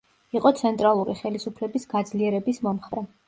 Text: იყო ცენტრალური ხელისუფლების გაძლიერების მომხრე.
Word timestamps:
იყო 0.37 0.51
ცენტრალური 0.61 1.15
ხელისუფლების 1.19 1.87
გაძლიერების 1.93 2.63
მომხრე. 2.69 3.05